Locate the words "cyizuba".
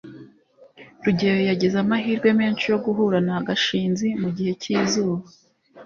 4.61-5.25